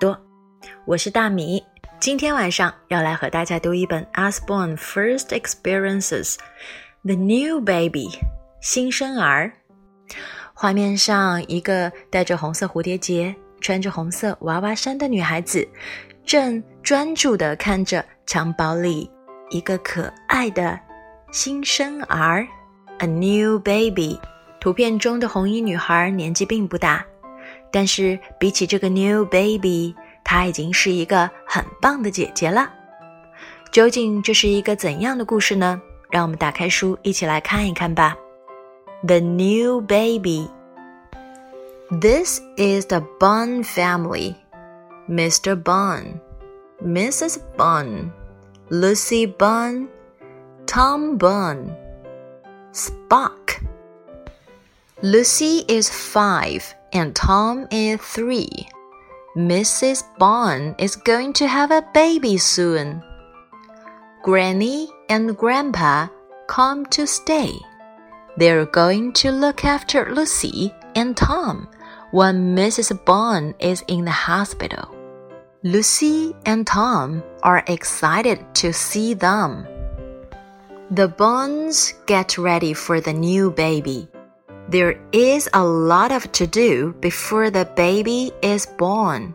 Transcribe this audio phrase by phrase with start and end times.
[0.00, 0.18] 多，
[0.86, 1.62] 我是大米。
[1.98, 6.36] 今天晚上要来和大家读一本 Asborn First Experiences
[7.04, 8.08] The New Baby
[8.62, 9.52] 新生儿。
[10.54, 15.68] 画面上，一个戴着红色蝴蝶结、穿着红色娃娃衫的女孩子，
[16.24, 19.10] 正专注地看着襁褓里
[19.50, 20.80] 一个可爱的
[21.30, 22.46] 新生儿
[23.00, 24.18] ，A new baby。
[24.60, 27.04] 图片中的红衣女孩年纪并不大。
[27.70, 32.72] 但是比起这个 new baby，她已经是一个很棒的姐姐了。
[33.70, 35.80] 究竟这是一个怎样的故事呢？
[36.10, 38.16] 让我们打开书，一起来看一看吧。
[39.06, 40.48] The new baby.
[42.00, 44.34] This is the Bun family.
[45.08, 45.60] Mr.
[45.60, 46.20] Bun,
[46.80, 47.38] Mrs.
[47.56, 48.12] Bun,
[48.68, 49.88] Lucy Bun,
[50.66, 51.70] Tom Bun,
[52.72, 53.66] Spock.
[55.02, 58.48] Lucy is five and Tom is three.
[59.36, 60.04] Mrs.
[60.18, 63.02] Bond is going to have a baby soon.
[64.22, 66.08] Granny and Grandpa
[66.46, 67.52] come to stay.
[68.36, 71.68] They're going to look after Lucy and Tom
[72.12, 73.04] when Mrs.
[73.04, 74.94] Bond is in the hospital.
[75.62, 79.66] Lucy and Tom are excited to see them.
[80.92, 84.08] The Bonds get ready for the new baby.
[84.68, 89.32] There is a lot of to do before the baby is born.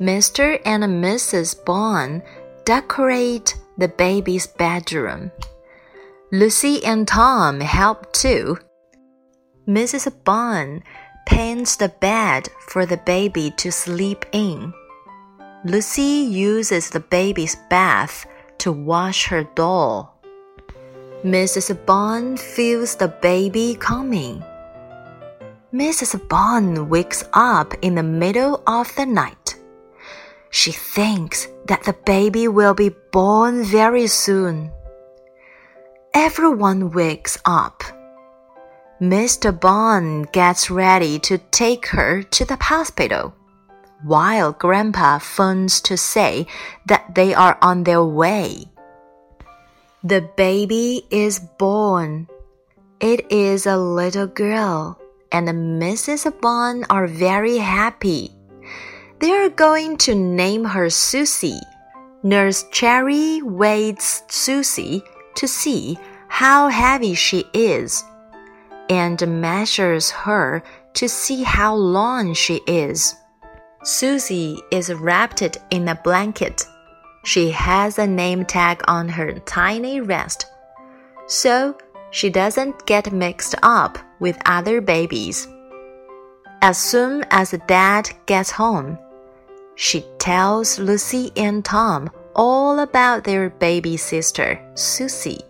[0.00, 0.60] Mr.
[0.64, 1.64] and Mrs.
[1.64, 2.22] Bond
[2.64, 5.32] decorate the baby's bedroom.
[6.30, 8.56] Lucy and Tom help too.
[9.66, 10.14] Mrs.
[10.22, 10.84] Bond
[11.26, 14.72] paints the bed for the baby to sleep in.
[15.64, 18.26] Lucy uses the baby's bath
[18.58, 20.11] to wash her doll.
[21.24, 21.86] Mrs.
[21.86, 24.42] Bond feels the baby coming.
[25.72, 26.18] Mrs.
[26.28, 29.54] Bond wakes up in the middle of the night.
[30.50, 34.72] She thinks that the baby will be born very soon.
[36.12, 37.84] Everyone wakes up.
[39.00, 39.54] Mr.
[39.54, 43.32] Bond gets ready to take her to the hospital,
[44.02, 46.48] while Grandpa phones to say
[46.86, 48.71] that they are on their way.
[50.04, 52.26] The baby is born.
[52.98, 54.98] It is a little girl,
[55.30, 55.46] and
[55.80, 56.26] Mrs.
[56.40, 58.32] Bond are very happy.
[59.20, 61.60] They are going to name her Susie.
[62.24, 65.04] Nurse Cherry weighs Susie
[65.36, 65.96] to see
[66.26, 68.02] how heavy she is
[68.90, 70.64] and measures her
[70.94, 73.14] to see how long she is.
[73.84, 76.61] Susie is wrapped in a blanket
[77.24, 80.46] she has a name tag on her tiny wrist,
[81.26, 81.76] so
[82.10, 85.48] she doesn't get mixed up with other babies.
[86.60, 88.98] As soon as Dad gets home,
[89.74, 95.40] she tells Lucy and Tom all about their baby sister, Susie.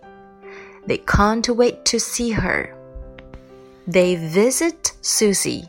[0.85, 2.75] They can't wait to see her.
[3.87, 5.65] They visit Susie.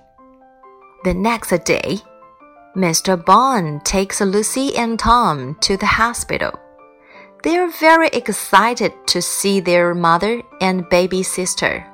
[1.05, 1.99] The next day,
[2.77, 3.15] Mr.
[3.25, 6.59] Bond takes Lucy and Tom to the hospital.
[7.45, 11.87] They are very excited to see their mother and baby sister.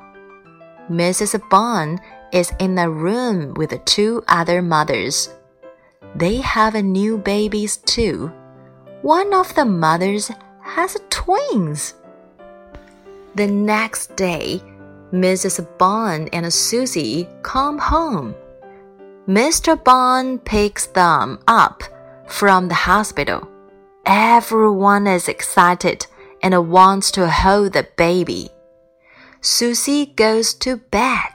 [0.91, 1.39] Mrs.
[1.51, 2.01] Bond
[2.33, 5.29] is in a room with two other mothers.
[6.15, 8.33] They have new babies too.
[9.03, 10.31] One of the mothers
[10.63, 11.95] has twins.
[13.35, 14.63] The next day,
[15.13, 15.61] Mrs.
[15.77, 18.35] Bond and Susie come home.
[19.31, 19.79] Mr.
[19.85, 21.85] Bond picks them up
[22.27, 23.49] from the hospital.
[24.05, 26.05] Everyone is excited
[26.43, 28.49] and wants to hold the baby.
[29.41, 31.31] Susie goes to bed.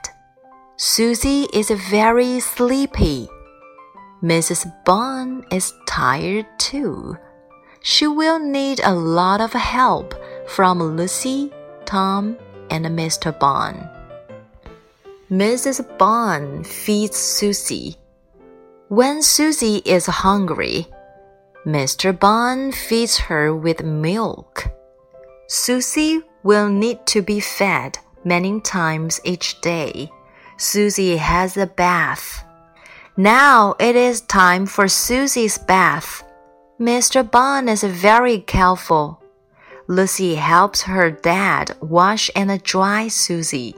[0.76, 3.30] Susie is very sleepy.
[4.22, 4.70] Mrs.
[4.84, 7.18] Bond is tired too.
[7.82, 10.14] She will need a lot of help
[10.50, 11.50] from Lucy,
[11.86, 12.36] Tom,
[12.70, 13.32] and Mr.
[13.40, 13.95] Bond.
[15.36, 15.84] Mrs.
[15.98, 17.98] Bond feeds Susie.
[18.88, 20.88] When Susie is hungry,
[21.66, 22.18] Mr.
[22.18, 24.64] Bond feeds her with milk.
[25.50, 30.10] Susie will need to be fed many times each day.
[30.56, 32.46] Susie has a bath.
[33.18, 36.24] Now it is time for Susie's bath.
[36.80, 37.30] Mr.
[37.30, 39.22] Bond is very careful.
[39.90, 43.76] Lucy helps her dad wash and dry Susie.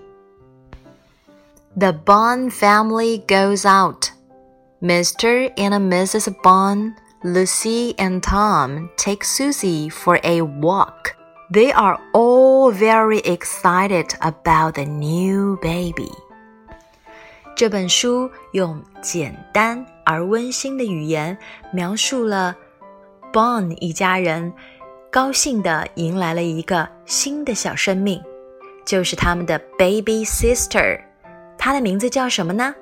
[1.77, 4.11] The Bond family goes out.
[4.83, 5.51] Mr.
[5.57, 6.35] and Mrs.
[6.43, 11.15] Bond, Lucy and Tom take Susie for a walk.
[11.53, 16.11] They are all very excited about the new baby.
[17.55, 21.39] 这本书用简单而温馨的语言
[21.71, 22.57] 描述了
[23.33, 24.53] Bon 一家人
[25.11, 28.21] 高兴地迎来了一个新的小生命，
[28.85, 31.01] 就是他们的 baby sister。
[31.68, 32.74] 它的名字叫什么呢？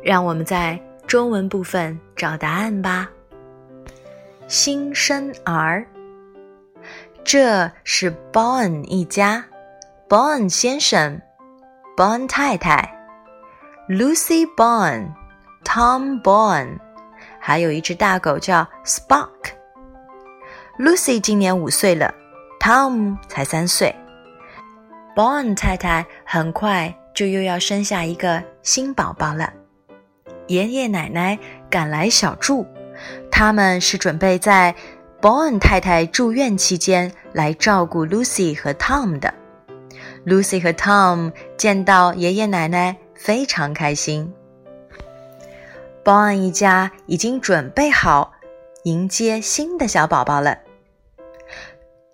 [0.00, 3.10] 让我们在中文部分找答案吧。
[4.46, 5.84] 新生儿，
[7.24, 9.44] 这是 Bon 一家
[10.08, 11.20] ，Bon 先生
[11.96, 12.96] ，Bon 太太。
[13.88, 15.08] Lucy Bon,
[15.64, 16.78] Tom Bon，
[17.40, 19.32] 还有一只大狗叫 Spock。
[20.78, 22.14] Lucy 今年五岁了
[22.60, 23.92] ，Tom 才三岁。
[25.16, 29.52] Bon 太太很快就又要生下一个新宝宝了。
[30.46, 31.36] 爷爷奶奶
[31.68, 32.64] 赶来小住，
[33.28, 34.72] 他们是准备在
[35.20, 39.34] Bon 太太住院期间来照顾 Lucy 和 Tom 的。
[40.24, 42.98] Lucy 和 Tom 见到爷爷奶奶。
[43.18, 44.30] 非常开心。
[46.04, 48.34] Bon 一家已经准备好
[48.84, 50.58] 迎接新的小宝宝了。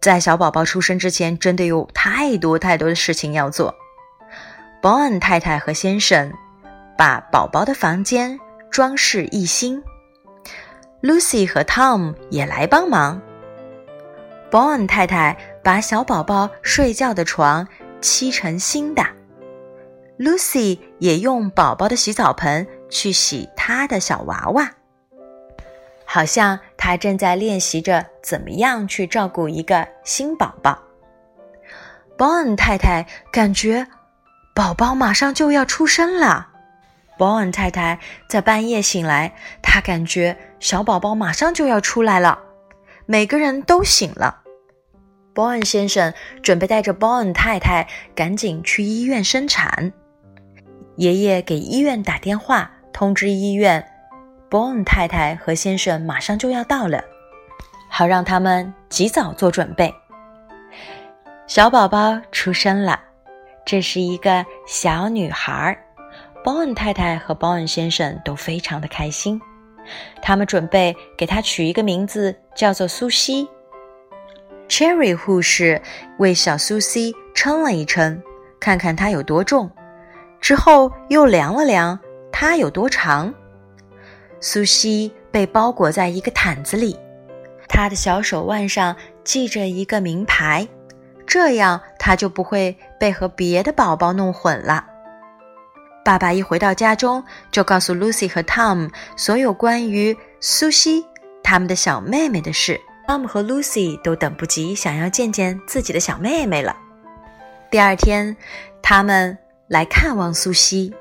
[0.01, 3.75] 在小宝宝出生之前，真的有太多太多的事情要做。
[4.83, 6.33] 保安太太和先生
[6.99, 8.37] 把宝宝的房间
[8.69, 9.81] 装饰一新
[11.01, 13.23] ，Lucy 和 Tom 也来帮忙。
[14.51, 17.69] 保安太太把小宝宝睡觉的床
[18.01, 19.05] 漆成新的。
[20.19, 24.69] Lucy 也用宝宝的洗澡盆去洗她的小娃娃，
[26.05, 30.77] 好像他正在练习着怎么样去照顾一个新宝宝。
[32.19, 33.87] Bon 太太感觉
[34.55, 36.49] 宝宝马上就要出生了。
[37.19, 42.39] Bon 太太在半夜醒来，她感觉小宝宝马上就要出来了。
[43.07, 44.41] 每个人都醒了。
[45.35, 46.13] Bon 先生
[46.43, 49.93] 准备带着 Bon 太太赶紧去医院生产。
[50.97, 53.83] 爷爷给医院打电话，通知医院
[54.51, 57.03] ，Bon 太太和先生马上就要到了，
[57.89, 59.95] 好让他们及早做准备。
[61.47, 63.01] 小宝宝出生了，
[63.65, 65.79] 这是一个小女孩。
[66.45, 69.41] Bon 太太和 Bon 先生都非常的开心，
[70.21, 73.49] 他们准备给她取一个名字，叫做苏西。
[74.69, 75.81] Cherry 护士
[76.19, 78.21] 为小苏西称了一称，
[78.59, 79.71] 看看她有多重。
[80.41, 81.97] 之后又量了量，
[82.33, 83.33] 它有多长。
[84.41, 86.99] 苏西被包裹在一个毯子里，
[87.69, 90.67] 她的小手腕上系着一个名牌，
[91.33, 94.85] 这样她就不会被和别的宝宝弄混了。
[96.05, 101.03] 爸爸一回到家中，就告诉 Lucy 和 Tom 所有关于苏西
[101.43, 102.79] 他们的小妹妹的事。
[103.09, 106.77] Tom 和 Lucy 都等不及想要见见自己的小妹妹了。
[107.71, 108.37] 第二天，
[108.83, 109.39] 他们。
[109.69, 110.93] 来看望苏西。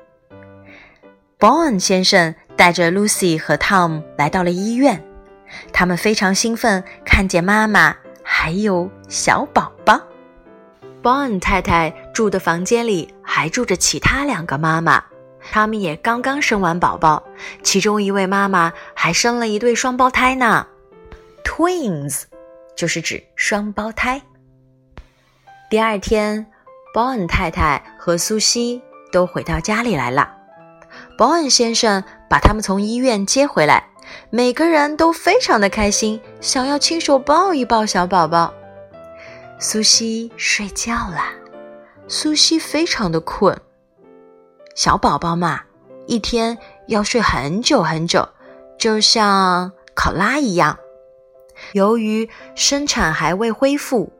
[1.38, 5.04] Bon 先生带着 Lucy 和 Tom 来到了医院，
[5.74, 10.00] 他们非常兴奋，看见妈妈还有小宝宝。
[11.02, 15.02] Bon 太太住的房间里还住着其他两个妈妈，
[15.50, 17.22] 他们也刚刚生完宝宝，
[17.62, 20.66] 其中一位妈妈还生了一对双胞胎呢。
[21.44, 22.22] Twins
[22.76, 24.22] 就是指双胞胎。
[25.68, 26.46] 第二天。
[26.94, 30.30] ，Bon 太太和苏西都回到家里来了。
[31.16, 33.88] Bon 先生把他们从医院接回来，
[34.28, 38.52] 每个人都非常的开心，想要亲手抱一抱小宝宝。
[39.64, 41.22] 苏西睡觉了，
[42.08, 43.56] 苏西非常的困。
[44.74, 45.62] 小宝宝嘛，
[46.08, 48.28] 一天要睡很久很久，
[48.76, 50.80] 就像考拉一样。
[51.74, 54.12] 由于生产还未恢复。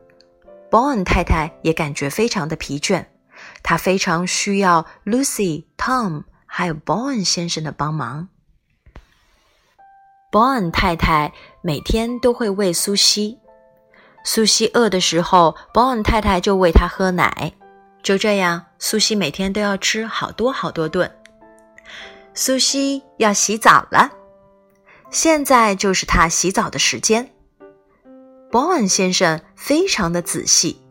[0.71, 3.07] Bon 太太也感觉非常的疲倦，
[3.61, 8.29] 她非常需要 Lucy、Tom 还有 Bon 先生的帮忙。
[10.31, 13.39] Bon 太太每天都会喂苏西，
[14.23, 17.53] 苏西饿的时候，Bon 太太就喂她喝奶。
[18.01, 21.09] 就这样，苏西每天都要吃好多好多顿。
[22.33, 24.09] 苏西要洗澡了，
[25.11, 27.29] 现在就是她洗澡的时间。
[28.51, 30.81] Bon 先生非常的仔细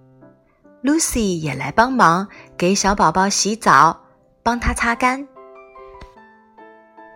[0.83, 4.05] ，Lucy 也来帮忙给小宝宝洗澡，
[4.43, 5.27] 帮他擦干。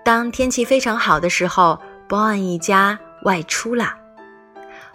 [0.05, 3.95] 当天气非常好的时候，，Bon 一家外出了。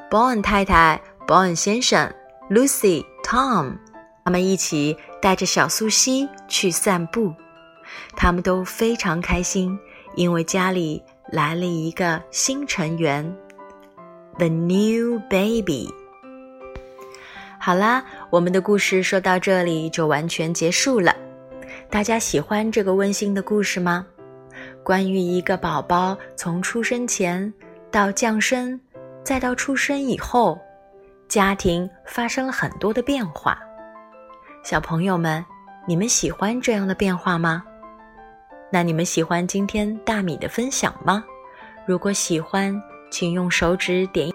[0.10, 1.02] 保安太太、
[1.32, 2.14] 保安先生、
[2.50, 3.78] Lucy、Tom，
[4.26, 7.34] 他们一起带着小苏西去散步，
[8.18, 9.80] 他们都非常开心，
[10.16, 13.34] 因为家里来了一个新成员。
[14.40, 15.90] The new baby。
[17.62, 21.16] 好啦，我们的故事说到这里就完全结束了。
[21.90, 24.06] 大家喜欢这个温馨的故事吗？
[24.84, 27.54] 关于一个宝宝从出生前
[27.90, 28.78] 到降生，
[29.24, 30.60] 再到出生以后，
[31.32, 33.58] 家庭发生了很多的变化。
[34.66, 35.46] 小朋友们，
[35.88, 37.64] 你们喜欢这样的变化吗？
[38.70, 41.24] 那你们喜欢今天大米的分享吗？
[41.88, 42.78] 如果喜欢，
[43.10, 44.30] 请用手指点。